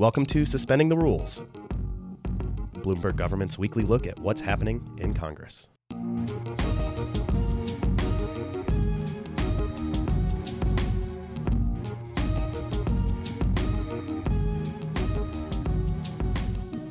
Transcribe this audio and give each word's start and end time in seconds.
Welcome 0.00 0.24
to 0.28 0.46
Suspending 0.46 0.88
the 0.88 0.96
Rules, 0.96 1.42
Bloomberg 2.76 3.16
government's 3.16 3.58
weekly 3.58 3.82
look 3.84 4.06
at 4.06 4.18
what's 4.18 4.40
happening 4.40 4.80
in 4.96 5.12
Congress. 5.12 5.68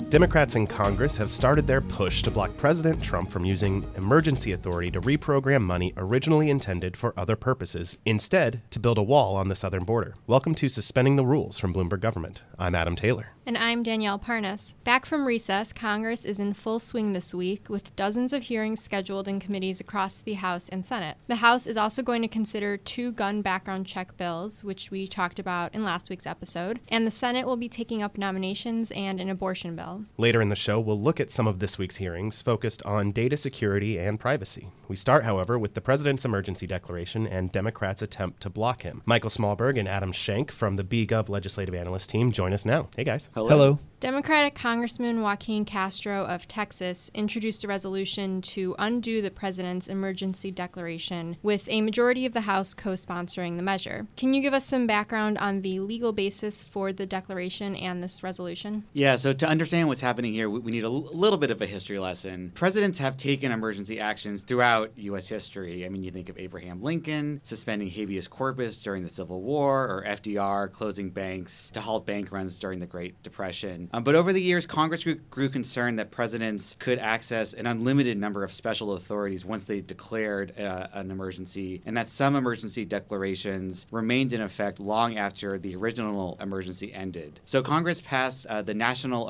Democrats 0.09 0.55
in 0.55 0.65
Congress 0.65 1.15
have 1.17 1.29
started 1.29 1.67
their 1.67 1.81
push 1.81 2.23
to 2.23 2.31
block 2.31 2.57
President 2.57 2.99
Trump 3.03 3.29
from 3.29 3.45
using 3.45 3.85
emergency 3.95 4.53
authority 4.53 4.89
to 4.89 4.99
reprogram 5.01 5.61
money 5.61 5.93
originally 5.97 6.49
intended 6.49 6.97
for 6.97 7.13
other 7.15 7.35
purposes, 7.35 7.95
instead, 8.07 8.63
to 8.71 8.79
build 8.79 8.97
a 8.97 9.03
wall 9.03 9.35
on 9.35 9.49
the 9.49 9.55
southern 9.55 9.83
border. 9.83 10.15
Welcome 10.25 10.55
to 10.55 10.67
Suspending 10.67 11.15
the 11.15 11.27
Rules 11.27 11.59
from 11.59 11.75
Bloomberg 11.75 11.99
Government. 11.99 12.41
I'm 12.57 12.73
Adam 12.73 12.95
Taylor. 12.95 13.33
And 13.45 13.55
I'm 13.55 13.83
Danielle 13.83 14.19
Parnas. 14.19 14.73
Back 14.83 15.05
from 15.05 15.25
recess, 15.25 15.73
Congress 15.73 16.25
is 16.25 16.39
in 16.39 16.53
full 16.53 16.79
swing 16.79 17.13
this 17.13 17.33
week 17.33 17.69
with 17.69 17.95
dozens 17.95 18.33
of 18.33 18.43
hearings 18.43 18.79
scheduled 18.81 19.27
in 19.27 19.39
committees 19.39 19.79
across 19.79 20.21
the 20.21 20.33
House 20.33 20.69
and 20.69 20.83
Senate. 20.83 21.17
The 21.27 21.37
House 21.37 21.67
is 21.67 21.77
also 21.77 22.01
going 22.01 22.23
to 22.23 22.27
consider 22.27 22.77
two 22.77 23.11
gun 23.11 23.43
background 23.43 23.85
check 23.85 24.17
bills, 24.17 24.63
which 24.63 24.89
we 24.89 25.07
talked 25.07 25.37
about 25.37 25.73
in 25.73 25.83
last 25.83 26.09
week's 26.09 26.27
episode, 26.27 26.79
and 26.89 27.05
the 27.05 27.11
Senate 27.11 27.45
will 27.45 27.57
be 27.57 27.69
taking 27.69 28.01
up 28.01 28.17
nominations 28.17 28.91
and 28.91 29.19
an 29.19 29.29
abortion 29.29 29.75
bill. 29.75 29.98
Later 30.17 30.41
in 30.41 30.49
the 30.49 30.55
show, 30.55 30.79
we'll 30.79 30.99
look 30.99 31.19
at 31.19 31.31
some 31.31 31.47
of 31.47 31.59
this 31.59 31.77
week's 31.77 31.97
hearings 31.97 32.41
focused 32.41 32.83
on 32.83 33.11
data 33.11 33.37
security 33.37 33.97
and 33.97 34.19
privacy. 34.19 34.69
We 34.87 34.95
start, 34.95 35.23
however, 35.23 35.59
with 35.59 35.73
the 35.73 35.81
president's 35.81 36.25
emergency 36.25 36.67
declaration 36.67 37.27
and 37.27 37.51
Democrats' 37.51 38.01
attempt 38.01 38.41
to 38.41 38.49
block 38.49 38.81
him. 38.81 39.01
Michael 39.05 39.29
Smallberg 39.29 39.79
and 39.79 39.87
Adam 39.87 40.11
Schank 40.11 40.51
from 40.51 40.75
the 40.75 40.83
BGov 40.83 41.29
legislative 41.29 41.75
analyst 41.75 42.09
team 42.09 42.31
join 42.31 42.53
us 42.53 42.65
now. 42.65 42.89
Hey, 42.95 43.03
guys. 43.03 43.29
Hello. 43.33 43.49
Hello. 43.49 43.79
Democratic 43.99 44.55
Congressman 44.55 45.21
Joaquin 45.21 45.65
Castro 45.65 46.23
of 46.23 46.47
Texas 46.47 47.11
introduced 47.13 47.65
a 47.65 47.67
resolution 47.67 48.41
to 48.41 48.73
undo 48.79 49.21
the 49.21 49.29
president's 49.29 49.87
emergency 49.87 50.51
declaration, 50.51 51.35
with 51.43 51.67
a 51.67 51.81
majority 51.81 52.25
of 52.25 52.31
the 52.31 52.41
House 52.41 52.73
co 52.73 52.91
sponsoring 52.91 53.57
the 53.57 53.61
measure. 53.61 54.07
Can 54.15 54.33
you 54.33 54.41
give 54.41 54.53
us 54.53 54.65
some 54.65 54.87
background 54.87 55.37
on 55.39 55.63
the 55.63 55.81
legal 55.81 56.13
basis 56.13 56.63
for 56.63 56.93
the 56.93 57.05
declaration 57.05 57.75
and 57.75 58.01
this 58.01 58.23
resolution? 58.23 58.85
Yeah, 58.93 59.17
so 59.17 59.33
to 59.33 59.45
understand 59.45 59.88
what's 59.89 60.01
happening 60.01 60.33
here, 60.33 60.49
we 60.49 60.71
need 60.71 60.83
a 60.83 60.89
little 60.89 61.37
bit 61.37 61.51
of 61.51 61.61
a 61.61 61.65
history 61.65 61.99
lesson. 61.99 62.51
Presidents 62.55 62.99
have 62.99 63.17
taken 63.17 63.51
emergency 63.51 63.99
actions 63.99 64.43
throughout 64.43 64.91
U.S. 64.95 65.27
history. 65.27 65.85
I 65.85 65.89
mean, 65.89 66.03
you 66.03 66.11
think 66.11 66.29
of 66.29 66.37
Abraham 66.37 66.81
Lincoln 66.81 67.41
suspending 67.43 67.89
habeas 67.89 68.27
corpus 68.27 68.81
during 68.81 69.03
the 69.03 69.09
Civil 69.09 69.41
War, 69.41 69.85
or 69.85 70.03
FDR 70.07 70.71
closing 70.71 71.09
banks 71.09 71.69
to 71.71 71.81
halt 71.81 72.05
bank 72.05 72.31
runs 72.31 72.57
during 72.59 72.79
the 72.79 72.85
Great 72.85 73.21
Depression. 73.23 73.89
Um, 73.91 74.03
but 74.03 74.15
over 74.15 74.31
the 74.31 74.41
years, 74.41 74.65
Congress 74.65 75.03
grew, 75.03 75.15
grew 75.15 75.49
concerned 75.49 75.99
that 75.99 76.11
presidents 76.11 76.75
could 76.79 76.99
access 76.99 77.53
an 77.53 77.67
unlimited 77.67 78.17
number 78.17 78.43
of 78.43 78.51
special 78.51 78.93
authorities 78.93 79.45
once 79.45 79.65
they 79.65 79.81
declared 79.81 80.57
uh, 80.59 80.87
an 80.93 81.11
emergency, 81.11 81.81
and 81.85 81.97
that 81.97 82.07
some 82.07 82.35
emergency 82.35 82.85
declarations 82.85 83.87
remained 83.91 84.33
in 84.33 84.41
effect 84.41 84.79
long 84.79 85.17
after 85.17 85.57
the 85.57 85.75
original 85.75 86.37
emergency 86.39 86.93
ended. 86.93 87.39
So 87.45 87.63
Congress 87.63 88.01
passed 88.01 88.45
uh, 88.45 88.61
the 88.61 88.73
National 88.73 89.29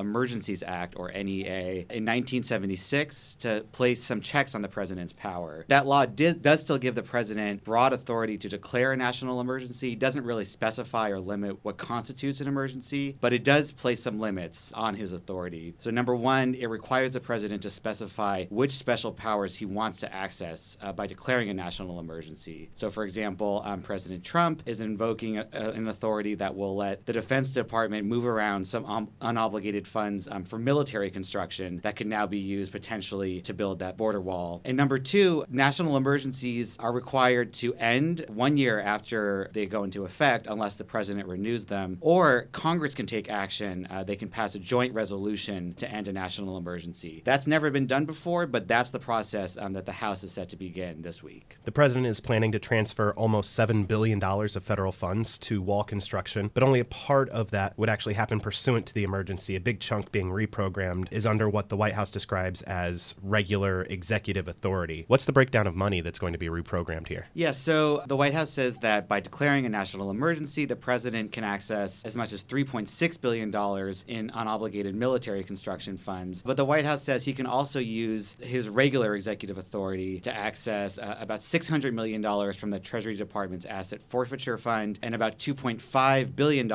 Emergencies 0.49 0.63
Act, 0.67 0.95
or 0.97 1.11
NEA, 1.11 1.85
in 1.89 2.05
1976 2.05 3.35
to 3.35 3.65
place 3.71 4.03
some 4.03 4.21
checks 4.21 4.55
on 4.55 4.61
the 4.61 4.67
president's 4.67 5.13
power. 5.13 5.65
That 5.67 5.85
law 5.85 6.05
did, 6.05 6.41
does 6.41 6.61
still 6.61 6.77
give 6.77 6.95
the 6.95 7.03
president 7.03 7.63
broad 7.63 7.93
authority 7.93 8.37
to 8.39 8.49
declare 8.49 8.91
a 8.93 8.97
national 8.97 9.41
emergency. 9.41 9.93
It 9.93 9.99
doesn't 9.99 10.23
really 10.23 10.45
specify 10.45 11.09
or 11.09 11.19
limit 11.19 11.57
what 11.63 11.77
constitutes 11.77 12.41
an 12.41 12.47
emergency, 12.47 13.15
but 13.21 13.33
it 13.33 13.43
does 13.43 13.71
place 13.71 14.01
some 14.01 14.19
limits 14.19 14.71
on 14.73 14.95
his 14.95 15.13
authority. 15.13 15.75
So, 15.77 15.91
number 15.91 16.15
one, 16.15 16.55
it 16.55 16.67
requires 16.67 17.11
the 17.11 17.19
president 17.19 17.61
to 17.63 17.69
specify 17.69 18.45
which 18.49 18.71
special 18.71 19.11
powers 19.11 19.55
he 19.55 19.65
wants 19.65 19.99
to 19.99 20.13
access 20.13 20.77
uh, 20.81 20.91
by 20.93 21.05
declaring 21.05 21.49
a 21.49 21.53
national 21.53 21.99
emergency. 21.99 22.69
So, 22.73 22.89
for 22.89 23.03
example, 23.03 23.61
um, 23.65 23.81
President 23.81 24.23
Trump 24.23 24.63
is 24.65 24.81
invoking 24.81 25.37
a, 25.37 25.47
a, 25.53 25.71
an 25.71 25.87
authority 25.87 26.35
that 26.35 26.55
will 26.55 26.75
let 26.75 27.05
the 27.05 27.13
Defense 27.13 27.49
Department 27.49 28.07
move 28.07 28.25
around 28.25 28.65
some 28.65 28.85
um, 28.85 29.09
unobligated 29.21 29.85
funds 29.85 30.27
um, 30.27 30.38
for 30.43 30.57
military 30.57 31.11
construction 31.11 31.79
that 31.83 31.95
could 31.95 32.07
now 32.07 32.25
be 32.25 32.37
used 32.37 32.71
potentially 32.71 33.41
to 33.41 33.53
build 33.53 33.79
that 33.79 33.97
border 33.97 34.21
wall. 34.21 34.61
And 34.65 34.75
number 34.77 34.97
two, 34.97 35.45
national 35.49 35.97
emergencies 35.97 36.77
are 36.79 36.91
required 36.91 37.53
to 37.53 37.73
end 37.75 38.25
one 38.27 38.57
year 38.57 38.79
after 38.79 39.49
they 39.53 39.65
go 39.65 39.83
into 39.83 40.05
effect 40.05 40.47
unless 40.47 40.75
the 40.75 40.83
president 40.83 41.27
renews 41.27 41.65
them, 41.65 41.97
or 42.01 42.47
Congress 42.51 42.93
can 42.93 43.05
take 43.05 43.29
action. 43.29 43.87
Uh, 43.89 44.03
they 44.03 44.15
can 44.15 44.29
pass 44.29 44.55
a 44.55 44.59
joint 44.59 44.93
resolution 44.93 45.73
to 45.75 45.89
end 45.89 46.07
a 46.07 46.13
national 46.13 46.57
emergency. 46.57 47.21
That's 47.25 47.47
never 47.47 47.69
been 47.71 47.87
done 47.87 48.05
before, 48.05 48.47
but 48.47 48.67
that's 48.67 48.91
the 48.91 48.99
process 48.99 49.57
um, 49.57 49.73
that 49.73 49.85
the 49.85 49.91
House 49.91 50.23
is 50.23 50.31
set 50.31 50.49
to 50.49 50.55
begin 50.55 51.01
this 51.01 51.21
week. 51.23 51.57
The 51.65 51.71
president 51.71 52.07
is 52.07 52.19
planning 52.19 52.51
to 52.53 52.59
transfer 52.59 53.11
almost 53.13 53.57
$7 53.57 53.87
billion 53.87 54.23
of 54.23 54.63
federal 54.63 54.91
funds 54.91 55.37
to 55.39 55.61
wall 55.61 55.83
construction, 55.83 56.51
but 56.53 56.63
only 56.63 56.79
a 56.79 56.85
part 56.85 57.29
of 57.29 57.51
that 57.51 57.77
would 57.77 57.89
actually 57.89 58.13
happen 58.13 58.39
pursuant 58.39 58.85
to 58.87 58.93
the 58.93 59.03
emergency. 59.03 59.55
A 59.55 59.59
big 59.59 59.79
chunk 59.79 60.11
being 60.11 60.28
reprogrammed 60.31 61.07
is 61.11 61.25
under 61.25 61.49
what 61.49 61.69
the 61.69 61.77
White 61.77 61.93
House 61.93 62.11
describes 62.11 62.61
as 62.63 63.15
regular 63.21 63.83
executive 63.83 64.47
authority. 64.47 65.05
What's 65.07 65.25
the 65.25 65.33
breakdown 65.33 65.67
of 65.67 65.75
money 65.75 66.01
that's 66.01 66.19
going 66.19 66.33
to 66.33 66.39
be 66.39 66.47
reprogrammed 66.47 67.07
here? 67.07 67.27
Yeah, 67.33 67.51
so 67.51 68.03
the 68.07 68.15
White 68.15 68.33
House 68.33 68.49
says 68.49 68.77
that 68.77 69.07
by 69.07 69.19
declaring 69.19 69.65
a 69.65 69.69
national 69.69 70.11
emergency, 70.11 70.65
the 70.65 70.75
president 70.75 71.31
can 71.31 71.43
access 71.43 72.03
as 72.03 72.15
much 72.15 72.33
as 72.33 72.43
$3.6 72.43 73.21
billion 73.21 73.47
in 73.49 74.29
unobligated 74.31 74.93
military 74.93 75.43
construction 75.43 75.97
funds. 75.97 76.43
But 76.43 76.57
the 76.57 76.65
White 76.65 76.85
House 76.85 77.03
says 77.03 77.25
he 77.25 77.33
can 77.33 77.45
also 77.45 77.79
use 77.79 78.35
his 78.39 78.69
regular 78.69 79.15
executive 79.15 79.57
authority 79.57 80.19
to 80.21 80.35
access 80.35 80.97
uh, 80.97 81.17
about 81.19 81.39
$600 81.39 81.93
million 81.93 82.21
from 82.53 82.71
the 82.71 82.79
Treasury 82.79 83.15
Department's 83.15 83.65
asset 83.65 84.01
forfeiture 84.01 84.57
fund 84.57 84.99
and 85.01 85.15
about 85.15 85.37
$2.5 85.37 86.35
billion 86.35 86.69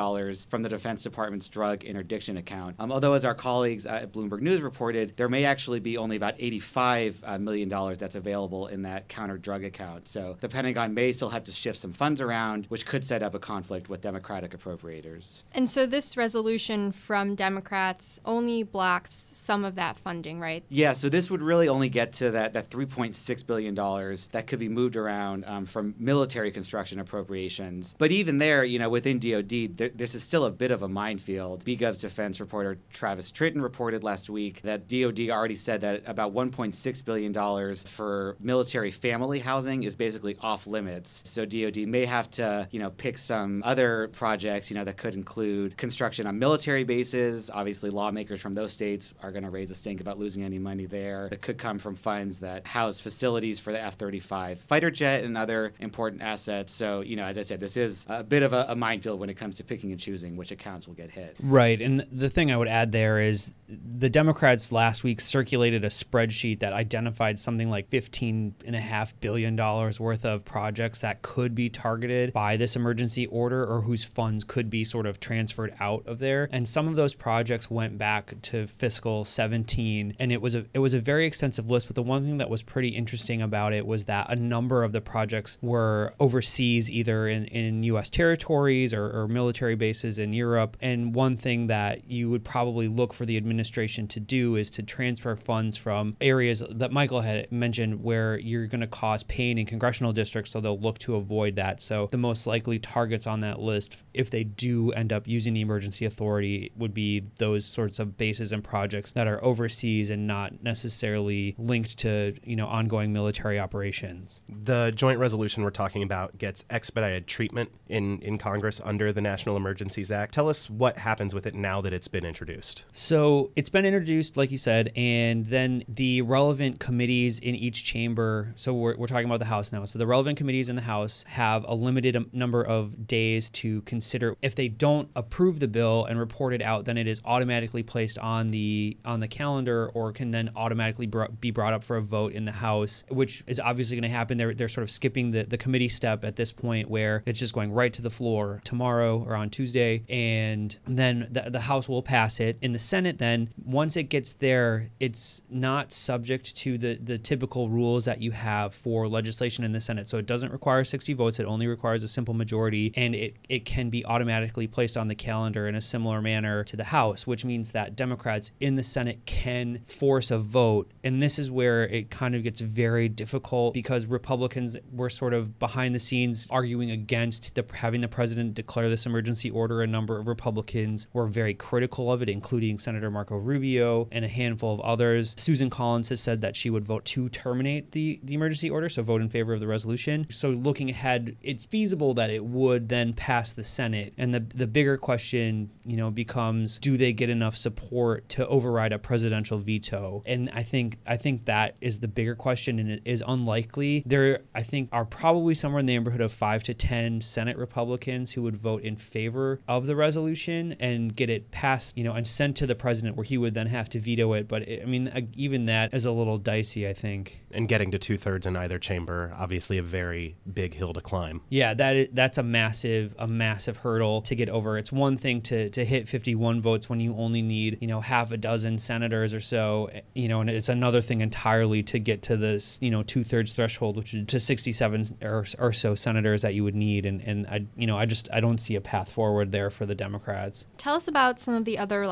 from 0.49 0.61
the 0.61 0.69
Defense 0.69 1.03
Department's 1.03 1.47
drug 1.47 1.83
interdiction 1.83 2.37
account. 2.37 2.75
Um, 2.79 2.91
although, 2.91 3.13
as 3.13 3.25
our 3.25 3.34
colleagues 3.35 3.85
at 3.85 4.11
Bloomberg 4.11 4.41
News 4.41 4.61
reported, 4.61 5.15
there 5.17 5.29
may 5.29 5.45
actually 5.45 5.79
be 5.79 5.97
only 5.97 6.15
about 6.15 6.37
$85 6.37 7.91
uh, 7.91 7.95
that's 7.95 8.15
available 8.15 8.67
in 8.67 8.83
that 8.83 9.07
counter 9.07 9.37
drug 9.37 9.63
account. 9.63 10.07
So 10.07 10.37
the 10.39 10.49
Pentagon 10.49 10.93
may 10.93 11.13
still 11.13 11.29
have 11.29 11.43
to 11.45 11.51
shift 11.51 11.79
some 11.79 11.93
funds 11.93 12.21
around, 12.21 12.65
which 12.67 12.85
could 12.85 13.03
set 13.03 13.23
up 13.23 13.35
a 13.35 13.39
conflict 13.39 13.89
with 13.89 14.01
Democratic 14.01 14.57
appropriators. 14.57 15.43
And 15.53 15.69
so 15.69 15.85
this 15.85 16.17
resolution 16.17 16.91
from 16.91 17.35
Democrats 17.35 18.19
only 18.25 18.63
blocks 18.63 19.11
some 19.11 19.65
of 19.65 19.75
that 19.75 19.97
funding, 19.97 20.39
right? 20.39 20.63
Yeah, 20.69 20.93
so 20.93 21.09
this 21.09 21.29
would 21.29 21.41
really 21.41 21.67
only 21.67 21.89
get 21.89 22.13
to 22.13 22.31
that, 22.31 22.53
that 22.53 22.69
$3.6 22.69 23.47
billion 23.47 23.75
that 23.75 24.47
could 24.47 24.59
be 24.59 24.69
moved 24.69 24.95
around 24.95 25.45
um, 25.45 25.65
from 25.65 25.95
military 25.97 26.51
construction 26.51 26.99
appropriations. 26.99 27.95
But 27.97 28.11
even 28.11 28.37
there, 28.37 28.63
you 28.63 28.79
know, 28.79 28.89
within 28.89 29.19
DoD, 29.19 29.49
th- 29.49 29.93
this 29.95 30.15
is 30.15 30.23
still 30.23 30.45
a 30.45 30.51
bit 30.51 30.71
of 30.71 30.81
a 30.81 30.87
minefield. 30.87 31.63
BGov's 31.65 32.01
defense 32.01 32.39
reporter 32.39 32.77
Travis 32.91 33.24
Tritten 33.31 33.61
reported 33.61 34.03
last 34.03 34.29
week 34.29 34.61
that 34.61 34.87
DoD 34.87 35.29
already 35.29 35.55
said 35.55 35.81
that 35.81 36.03
about 36.05 36.33
$1.6 36.33 37.05
billion 37.05 37.75
for 37.85 38.35
military 38.39 38.91
family 38.91 39.39
housing 39.39 39.83
is 39.83 39.95
basically 39.95 40.35
off 40.41 40.67
limits. 40.67 41.23
So 41.25 41.45
DoD 41.45 41.87
may 41.87 42.05
have 42.05 42.29
to, 42.31 42.67
you 42.71 42.79
know, 42.79 42.89
pick 42.89 43.17
some 43.17 43.61
other 43.65 44.09
projects, 44.09 44.69
you 44.69 44.77
know, 44.77 44.83
that 44.83 44.97
could 44.97 45.15
include 45.15 45.77
construction 45.77 46.27
on 46.27 46.39
military 46.39 46.83
bases. 46.83 47.49
Obviously, 47.49 47.89
lawmakers 47.89 48.41
from 48.41 48.55
those 48.55 48.71
states 48.71 49.13
are 49.21 49.31
going 49.31 49.43
to 49.43 49.49
raise 49.49 49.71
a 49.71 49.75
stink 49.75 50.01
about 50.01 50.17
losing 50.17 50.43
any 50.43 50.59
money 50.59 50.85
there. 50.85 51.29
That 51.29 51.41
could 51.41 51.57
come 51.57 51.77
from 51.77 51.95
funds 51.95 52.39
that 52.39 52.67
house 52.67 52.99
facilities 52.99 53.59
for 53.59 53.71
the 53.71 53.81
F 53.81 53.95
35 53.95 54.59
fighter 54.59 54.91
jet 54.91 55.23
and 55.23 55.37
other 55.37 55.73
important 55.79 56.21
assets. 56.21 56.73
So, 56.73 57.01
you 57.01 57.15
know, 57.15 57.23
as 57.23 57.37
I 57.37 57.41
said, 57.41 57.59
this 57.59 57.77
is 57.77 58.05
a 58.09 58.23
bit 58.23 58.43
of 58.43 58.53
a, 58.53 58.65
a 58.69 58.75
minefield 58.75 59.19
when 59.19 59.29
it 59.29 59.35
comes 59.35 59.57
to 59.57 59.63
picking 59.63 59.91
and 59.91 59.99
choosing 59.99 60.35
which 60.35 60.51
accounts 60.51 60.87
will 60.87 60.95
get 60.95 61.11
hit. 61.11 61.35
Right. 61.39 61.81
And 61.81 62.05
the 62.11 62.29
thing 62.29 62.51
I 62.51 62.57
would 62.57 62.67
add 62.67 62.91
there 62.91 63.14
is 63.19 63.53
the 63.67 64.09
Democrats 64.09 64.71
last 64.71 65.03
week 65.03 65.19
circulated 65.19 65.83
a 65.83 65.87
spreadsheet 65.87 66.59
that 66.59 66.73
identified 66.73 67.39
something 67.39 67.69
like 67.69 67.89
$15.5 67.89 69.13
billion 69.21 69.55
worth 69.55 70.25
of 70.25 70.45
projects 70.45 71.01
that 71.01 71.21
could 71.21 71.55
be 71.55 71.69
targeted 71.69 72.31
by 72.33 72.57
this 72.57 72.75
emergency 72.75 73.25
order 73.27 73.65
or 73.65 73.81
whose 73.81 74.03
funds 74.03 74.43
could 74.43 74.69
be 74.69 74.83
sort 74.83 75.05
of 75.05 75.19
transferred 75.19 75.73
out 75.79 76.05
of 76.05 76.19
there. 76.19 76.47
And 76.51 76.67
some 76.67 76.87
of 76.87 76.95
those 76.95 77.13
projects 77.13 77.69
went 77.69 77.97
back 77.97 78.35
to 78.43 78.67
fiscal 78.67 79.23
17 79.23 80.15
and 80.19 80.31
it 80.31 80.41
was 80.41 80.55
a 80.55 80.65
it 80.73 80.79
was 80.79 80.93
a 80.93 80.99
very 80.99 81.25
extensive 81.25 81.69
list, 81.69 81.87
but 81.87 81.95
the 81.95 82.03
one 82.03 82.23
thing 82.23 82.37
that 82.37 82.49
was 82.49 82.61
pretty 82.61 82.89
interesting 82.89 83.41
about 83.41 83.73
it 83.73 83.85
was 83.85 84.05
that 84.05 84.29
a 84.29 84.35
number 84.35 84.83
of 84.83 84.91
the 84.91 85.01
projects 85.01 85.57
were 85.61 86.13
overseas 86.19 86.91
either 86.91 87.27
in, 87.27 87.45
in 87.45 87.83
US 87.83 88.09
territories 88.09 88.93
or, 88.93 89.21
or 89.21 89.27
military 89.27 89.75
bases 89.75 90.19
in 90.19 90.33
Europe. 90.33 90.77
And 90.81 91.15
one 91.15 91.37
thing 91.37 91.67
that 91.67 92.09
you 92.09 92.29
would 92.29 92.43
probably 92.43 92.87
look 92.87 93.04
look 93.05 93.13
for 93.13 93.27
the 93.27 93.37
administration 93.37 94.07
to 94.07 94.19
do 94.19 94.55
is 94.55 94.71
to 94.71 94.81
transfer 94.81 95.35
funds 95.35 95.77
from 95.77 96.17
areas 96.19 96.63
that 96.71 96.91
Michael 96.91 97.21
had 97.21 97.51
mentioned 97.51 98.03
where 98.03 98.39
you're 98.39 98.65
going 98.65 98.81
to 98.81 98.87
cause 98.87 99.21
pain 99.21 99.59
in 99.59 99.65
congressional 99.67 100.11
districts, 100.11 100.49
so 100.49 100.59
they'll 100.59 100.79
look 100.79 100.97
to 100.97 101.15
avoid 101.15 101.55
that. 101.57 101.83
So 101.83 102.07
the 102.09 102.17
most 102.17 102.47
likely 102.47 102.79
targets 102.79 103.27
on 103.27 103.41
that 103.41 103.59
list, 103.59 104.03
if 104.15 104.31
they 104.31 104.43
do 104.43 104.91
end 104.93 105.13
up 105.13 105.27
using 105.27 105.53
the 105.53 105.61
emergency 105.61 106.05
authority, 106.05 106.71
would 106.75 106.95
be 106.95 107.27
those 107.37 107.63
sorts 107.63 107.99
of 107.99 108.17
bases 108.17 108.51
and 108.51 108.63
projects 108.63 109.11
that 109.11 109.27
are 109.27 109.43
overseas 109.43 110.09
and 110.09 110.25
not 110.25 110.63
necessarily 110.63 111.53
linked 111.59 111.99
to 111.99 112.33
you 112.43 112.55
know 112.55 112.65
ongoing 112.65 113.13
military 113.13 113.59
operations. 113.59 114.41
The 114.49 114.91
joint 114.95 115.19
resolution 115.19 115.61
we're 115.61 115.69
talking 115.69 116.01
about 116.01 116.39
gets 116.39 116.65
expedited 116.71 117.27
treatment 117.27 117.69
in, 117.87 118.19
in 118.21 118.39
Congress 118.39 118.81
under 118.83 119.13
the 119.13 119.21
National 119.21 119.57
Emergencies 119.57 120.09
Act. 120.09 120.33
Tell 120.33 120.49
us 120.49 120.71
what 120.71 120.97
happens 120.97 121.35
with 121.35 121.45
it 121.45 121.53
now 121.53 121.81
that 121.81 121.93
it's 121.93 122.07
been 122.07 122.25
introduced. 122.25 122.83
So 122.97 123.51
it's 123.57 123.67
been 123.67 123.83
introduced, 123.83 124.37
like 124.37 124.51
you 124.51 124.57
said, 124.57 124.93
and 124.95 125.45
then 125.45 125.83
the 125.89 126.21
relevant 126.21 126.79
committees 126.79 127.39
in 127.39 127.53
each 127.53 127.83
chamber. 127.83 128.53
So 128.55 128.73
we're, 128.73 128.95
we're 128.95 129.07
talking 129.07 129.25
about 129.25 129.39
the 129.39 129.45
House 129.45 129.73
now. 129.73 129.83
So 129.83 129.99
the 129.99 130.07
relevant 130.07 130.37
committees 130.37 130.69
in 130.69 130.77
the 130.77 130.81
House 130.81 131.25
have 131.27 131.65
a 131.67 131.73
limited 131.73 132.15
um, 132.15 132.29
number 132.31 132.63
of 132.63 133.05
days 133.05 133.49
to 133.49 133.81
consider. 133.81 134.37
If 134.41 134.55
they 134.55 134.69
don't 134.69 135.09
approve 135.13 135.59
the 135.59 135.67
bill 135.67 136.05
and 136.05 136.17
report 136.17 136.53
it 136.53 136.61
out, 136.61 136.85
then 136.85 136.97
it 136.97 137.05
is 137.05 137.21
automatically 137.25 137.83
placed 137.83 138.17
on 138.17 138.51
the 138.51 138.95
on 139.03 139.19
the 139.19 139.27
calendar, 139.27 139.91
or 139.93 140.13
can 140.13 140.31
then 140.31 140.51
automatically 140.55 141.05
br- 141.05 141.25
be 141.41 141.51
brought 141.51 141.73
up 141.73 141.83
for 141.83 141.97
a 141.97 142.01
vote 142.01 142.31
in 142.31 142.45
the 142.45 142.53
House, 142.53 143.03
which 143.09 143.43
is 143.45 143.59
obviously 143.59 143.97
going 143.97 144.09
to 144.09 144.17
happen. 144.17 144.37
They're 144.37 144.53
they're 144.53 144.69
sort 144.69 144.83
of 144.83 144.89
skipping 144.89 145.31
the 145.31 145.43
the 145.43 145.57
committee 145.57 145.89
step 145.89 146.23
at 146.23 146.37
this 146.37 146.53
point, 146.53 146.89
where 146.89 147.23
it's 147.25 147.41
just 147.41 147.53
going 147.53 147.73
right 147.73 147.91
to 147.91 148.01
the 148.01 148.09
floor 148.09 148.61
tomorrow 148.63 149.21
or 149.21 149.35
on 149.35 149.49
Tuesday, 149.49 150.05
and 150.07 150.77
then 150.85 151.27
the, 151.29 151.49
the 151.49 151.59
House 151.59 151.89
will 151.89 152.01
pass 152.01 152.39
it. 152.39 152.57
In 152.61 152.71
the 152.71 152.84
Senate, 152.85 153.17
then 153.17 153.49
once 153.63 153.97
it 153.97 154.03
gets 154.03 154.33
there, 154.33 154.89
it's 154.99 155.41
not 155.49 155.91
subject 155.91 156.55
to 156.57 156.77
the 156.77 156.95
the 156.95 157.17
typical 157.17 157.69
rules 157.69 158.05
that 158.05 158.21
you 158.21 158.31
have 158.31 158.73
for 158.73 159.07
legislation 159.07 159.63
in 159.63 159.71
the 159.71 159.79
Senate. 159.79 160.07
So 160.07 160.17
it 160.17 160.25
doesn't 160.25 160.51
require 160.51 160.83
60 160.83 161.13
votes. 161.13 161.39
It 161.39 161.45
only 161.45 161.67
requires 161.67 162.03
a 162.03 162.07
simple 162.07 162.33
majority, 162.33 162.93
and 162.95 163.15
it 163.15 163.35
it 163.49 163.65
can 163.65 163.89
be 163.89 164.05
automatically 164.05 164.67
placed 164.67 164.97
on 164.97 165.07
the 165.07 165.15
calendar 165.15 165.67
in 165.67 165.75
a 165.75 165.81
similar 165.81 166.21
manner 166.21 166.63
to 166.63 166.77
the 166.77 166.85
House, 166.85 167.25
which 167.25 167.43
means 167.43 167.71
that 167.71 167.95
Democrats 167.95 168.51
in 168.59 168.75
the 168.75 168.83
Senate 168.83 169.25
can 169.25 169.81
force 169.87 170.31
a 170.31 170.37
vote, 170.37 170.91
and 171.03 171.21
this 171.21 171.39
is 171.39 171.49
where 171.49 171.83
it 171.87 172.09
kind 172.09 172.35
of 172.35 172.43
gets 172.43 172.61
very 172.61 173.09
difficult 173.09 173.73
because 173.73 174.05
Republicans 174.05 174.77
were 174.91 175.09
sort 175.09 175.33
of 175.33 175.57
behind 175.59 175.95
the 175.95 175.99
scenes 175.99 176.47
arguing 176.49 176.91
against 176.91 177.55
the, 177.55 177.65
having 177.73 178.01
the 178.01 178.07
president 178.07 178.53
declare 178.53 178.89
this 178.89 179.05
emergency 179.05 179.49
order. 179.49 179.81
A 179.81 179.87
number 179.87 180.17
of 180.19 180.27
Republicans 180.27 181.07
were 181.13 181.27
very 181.27 181.53
critical 181.53 182.11
of 182.11 182.21
it, 182.21 182.29
including 182.29 182.74
Senator 182.77 183.11
Marco 183.11 183.35
Rubio 183.35 184.07
and 184.11 184.25
a 184.25 184.27
handful 184.27 184.73
of 184.73 184.79
others. 184.81 185.35
Susan 185.37 185.69
Collins 185.69 186.09
has 186.09 186.21
said 186.21 186.41
that 186.41 186.55
she 186.55 186.69
would 186.69 186.85
vote 186.85 187.05
to 187.05 187.29
terminate 187.29 187.91
the, 187.91 188.19
the 188.23 188.33
emergency 188.33 188.69
order, 188.69 188.89
so 188.89 189.01
vote 189.01 189.21
in 189.21 189.29
favor 189.29 189.53
of 189.53 189.59
the 189.59 189.67
resolution. 189.67 190.27
So 190.29 190.49
looking 190.49 190.89
ahead, 190.89 191.37
it's 191.41 191.65
feasible 191.65 192.13
that 192.15 192.29
it 192.29 192.43
would 192.43 192.89
then 192.89 193.13
pass 193.13 193.53
the 193.53 193.63
Senate. 193.63 194.13
And 194.17 194.33
the 194.33 194.39
the 194.39 194.67
bigger 194.67 194.97
question, 194.97 195.69
you 195.83 195.97
know, 195.97 196.11
becomes 196.11 196.79
do 196.79 196.97
they 196.97 197.13
get 197.13 197.29
enough 197.29 197.55
support 197.55 198.27
to 198.29 198.47
override 198.47 198.93
a 198.93 198.99
presidential 198.99 199.57
veto? 199.57 200.21
And 200.25 200.49
I 200.53 200.63
think 200.63 200.97
I 201.05 201.17
think 201.17 201.45
that 201.45 201.75
is 201.81 201.99
the 201.99 202.07
bigger 202.07 202.35
question 202.35 202.79
and 202.79 202.91
it 202.91 203.01
is 203.05 203.23
unlikely. 203.27 204.03
There 204.05 204.41
I 204.53 204.63
think 204.63 204.89
are 204.91 205.05
probably 205.05 205.55
somewhere 205.55 205.79
in 205.79 205.85
the 205.85 205.93
neighborhood 205.93 206.21
of 206.21 206.31
5 206.31 206.63
to 206.63 206.73
10 206.73 207.21
Senate 207.21 207.57
Republicans 207.57 208.31
who 208.31 208.41
would 208.43 208.55
vote 208.55 208.83
in 208.83 208.95
favor 208.95 209.59
of 209.67 209.87
the 209.87 209.95
resolution 209.95 210.75
and 210.79 211.15
get 211.15 211.29
it 211.29 211.51
passed, 211.51 211.97
you 211.97 212.03
know, 212.03 212.13
and 212.13 212.27
sent 212.27 212.57
to 212.57 212.64
the 212.65 212.75
president 212.75 213.15
where 213.15 213.23
he 213.23 213.37
would 213.37 213.53
then 213.53 213.67
have 213.67 213.89
to 213.89 213.99
veto 213.99 214.33
it, 214.33 214.47
but 214.47 214.67
it, 214.67 214.81
I 214.83 214.85
mean 214.85 215.07
uh, 215.07 215.21
even 215.33 215.65
that 215.65 215.93
is 215.93 216.05
a 216.05 216.11
little 216.11 216.37
dicey, 216.37 216.87
I 216.87 216.93
think. 216.93 217.41
And 217.51 217.67
getting 217.67 217.91
to 217.91 217.99
two 217.99 218.17
thirds 218.17 218.45
in 218.45 218.55
either 218.55 218.79
chamber, 218.79 219.33
obviously 219.37 219.77
a 219.77 219.83
very 219.83 220.35
big 220.51 220.73
hill 220.73 220.93
to 220.93 221.01
climb. 221.01 221.41
Yeah, 221.49 221.73
that 221.73 221.95
is, 221.95 222.07
that's 222.11 222.37
a 222.37 222.43
massive 222.43 223.15
a 223.17 223.27
massive 223.27 223.77
hurdle 223.77 224.21
to 224.23 224.35
get 224.35 224.49
over. 224.49 224.77
It's 224.77 224.91
one 224.91 225.17
thing 225.17 225.41
to 225.43 225.69
to 225.69 225.85
hit 225.85 226.07
51 226.07 226.61
votes 226.61 226.89
when 226.89 226.99
you 226.99 227.15
only 227.15 227.41
need 227.41 227.77
you 227.81 227.87
know 227.87 228.01
half 228.01 228.31
a 228.31 228.37
dozen 228.37 228.77
senators 228.77 229.33
or 229.33 229.39
so, 229.39 229.89
you 230.13 230.27
know, 230.27 230.41
and 230.41 230.49
it's 230.49 230.69
another 230.69 231.01
thing 231.01 231.21
entirely 231.21 231.83
to 231.83 231.99
get 231.99 232.21
to 232.23 232.37
this 232.37 232.79
you 232.81 232.91
know 232.91 233.03
two 233.03 233.23
thirds 233.23 233.53
threshold, 233.53 233.97
which 233.97 234.13
is 234.13 234.25
to 234.27 234.39
67 234.39 235.17
or, 235.21 235.45
or 235.59 235.73
so 235.73 235.95
senators 235.95 236.41
that 236.41 236.53
you 236.53 236.63
would 236.63 236.75
need. 236.75 237.05
And 237.05 237.21
and 237.21 237.47
I 237.47 237.65
you 237.75 237.87
know 237.87 237.97
I 237.97 238.05
just 238.05 238.29
I 238.33 238.39
don't 238.39 238.57
see 238.57 238.75
a 238.75 238.81
path 238.81 239.09
forward 239.09 239.51
there 239.51 239.69
for 239.69 239.85
the 239.85 239.95
Democrats. 239.95 240.67
Tell 240.77 240.95
us 240.95 241.07
about 241.07 241.39
some 241.39 241.53
of 241.53 241.65
the 241.65 241.77
other 241.77 242.05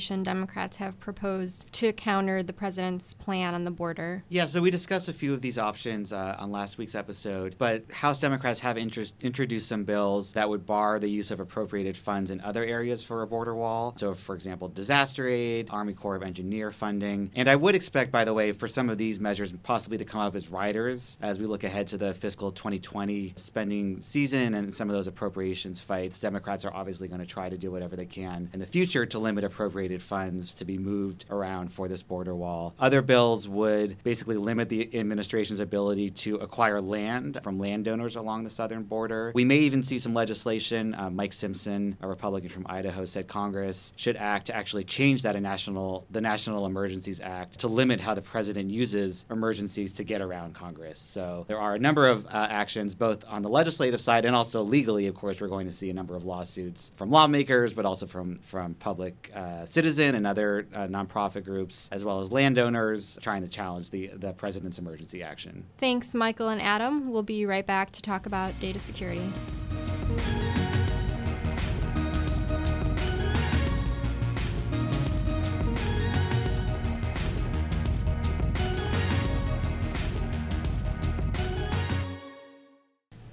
legislation 0.00 0.22
Democrats 0.22 0.78
have 0.78 0.98
proposed 0.98 1.70
to 1.74 1.92
counter 1.92 2.42
the 2.42 2.54
president's 2.54 3.12
plan 3.12 3.54
on 3.54 3.64
the 3.64 3.70
border. 3.70 4.24
Yeah, 4.30 4.46
so 4.46 4.62
we 4.62 4.70
discussed 4.70 5.10
a 5.10 5.12
few 5.12 5.34
of 5.34 5.42
these 5.42 5.58
options 5.58 6.10
uh, 6.10 6.36
on 6.38 6.50
last 6.50 6.78
week's 6.78 6.94
episode, 6.94 7.56
but 7.58 7.92
House 7.92 8.18
Democrats 8.18 8.60
have 8.60 8.78
interest, 8.78 9.14
introduced 9.20 9.68
some 9.68 9.84
bills 9.84 10.32
that 10.32 10.48
would 10.48 10.64
bar 10.64 10.98
the 10.98 11.10
use 11.10 11.30
of 11.30 11.38
appropriated 11.38 11.98
funds 11.98 12.30
in 12.30 12.40
other 12.40 12.64
areas 12.64 13.04
for 13.04 13.20
a 13.20 13.26
border 13.26 13.54
wall. 13.54 13.94
So, 13.98 14.14
for 14.14 14.34
example, 14.34 14.68
disaster 14.68 15.28
aid, 15.28 15.68
Army 15.70 15.92
Corps 15.92 16.16
of 16.16 16.22
Engineer 16.22 16.70
funding. 16.70 17.30
And 17.34 17.46
I 17.46 17.56
would 17.56 17.74
expect, 17.74 18.10
by 18.10 18.24
the 18.24 18.32
way, 18.32 18.52
for 18.52 18.68
some 18.68 18.88
of 18.88 18.96
these 18.96 19.20
measures 19.20 19.52
possibly 19.62 19.98
to 19.98 20.06
come 20.06 20.22
up 20.22 20.34
as 20.34 20.50
riders 20.50 21.18
as 21.20 21.38
we 21.38 21.44
look 21.44 21.64
ahead 21.64 21.88
to 21.88 21.98
the 21.98 22.14
fiscal 22.14 22.52
2020 22.52 23.34
spending 23.36 24.00
season 24.00 24.54
and 24.54 24.74
some 24.74 24.88
of 24.88 24.94
those 24.94 25.08
appropriations 25.08 25.78
fights. 25.78 26.18
Democrats 26.18 26.64
are 26.64 26.72
obviously 26.72 27.06
going 27.06 27.20
to 27.20 27.26
try 27.26 27.50
to 27.50 27.58
do 27.58 27.70
whatever 27.70 27.96
they 27.96 28.06
can 28.06 28.48
in 28.54 28.60
the 28.60 28.66
future 28.66 29.04
to 29.04 29.18
limit 29.18 29.44
appropriated 29.80 30.02
funds 30.02 30.52
to 30.52 30.64
be 30.66 30.76
moved 30.76 31.24
around 31.30 31.72
for 31.72 31.88
this 31.88 32.02
border 32.02 32.34
wall. 32.34 32.74
Other 32.78 33.00
bills 33.00 33.48
would 33.48 33.96
basically 34.02 34.36
limit 34.36 34.68
the 34.68 34.94
administration's 34.98 35.58
ability 35.58 36.10
to 36.10 36.36
acquire 36.36 36.82
land 36.82 37.38
from 37.42 37.58
landowners 37.58 38.16
along 38.16 38.44
the 38.44 38.50
southern 38.50 38.82
border. 38.82 39.32
We 39.34 39.46
may 39.46 39.60
even 39.60 39.82
see 39.82 39.98
some 39.98 40.12
legislation. 40.12 40.94
Uh, 40.94 41.08
Mike 41.08 41.32
Simpson, 41.32 41.96
a 42.02 42.06
Republican 42.06 42.50
from 42.50 42.66
Idaho, 42.68 43.06
said 43.06 43.26
Congress 43.26 43.94
should 43.96 44.16
act 44.16 44.48
to 44.48 44.54
actually 44.54 44.84
change 44.84 45.22
that 45.22 45.34
in 45.34 45.42
national 45.42 46.06
the 46.10 46.20
National 46.20 46.66
Emergencies 46.66 47.20
Act 47.20 47.60
to 47.60 47.68
limit 47.68 48.00
how 48.00 48.14
the 48.14 48.22
president 48.22 48.70
uses 48.70 49.24
emergencies 49.30 49.94
to 49.94 50.04
get 50.04 50.20
around 50.20 50.54
Congress. 50.54 51.00
So 51.00 51.46
there 51.48 51.58
are 51.58 51.74
a 51.74 51.78
number 51.78 52.06
of 52.06 52.26
uh, 52.26 52.30
actions, 52.50 52.94
both 52.94 53.24
on 53.26 53.40
the 53.40 53.48
legislative 53.48 54.00
side 54.00 54.26
and 54.26 54.36
also 54.36 54.62
legally. 54.62 55.06
Of 55.06 55.14
course, 55.14 55.40
we're 55.40 55.48
going 55.48 55.66
to 55.66 55.72
see 55.72 55.88
a 55.88 55.94
number 55.94 56.14
of 56.14 56.26
lawsuits 56.26 56.92
from 56.96 57.10
lawmakers, 57.10 57.72
but 57.72 57.86
also 57.86 58.06
from 58.06 58.36
from 58.36 58.74
public 58.74 59.30
uh, 59.34 59.64
citizen 59.72 60.14
and 60.14 60.26
other 60.26 60.66
uh, 60.74 60.80
nonprofit 60.86 61.44
groups, 61.44 61.88
as 61.92 62.04
well 62.04 62.20
as 62.20 62.32
landowners, 62.32 63.18
trying 63.22 63.42
to 63.42 63.48
challenge 63.48 63.90
the 63.90 64.08
the 64.14 64.32
president's 64.32 64.78
emergency 64.78 65.22
action. 65.22 65.64
Thanks, 65.78 66.14
Michael 66.14 66.48
and 66.48 66.60
Adam. 66.60 67.10
We'll 67.10 67.22
be 67.22 67.46
right 67.46 67.66
back 67.66 67.92
to 67.92 68.02
talk 68.02 68.26
about 68.26 68.58
data 68.60 68.80
security. 68.80 69.32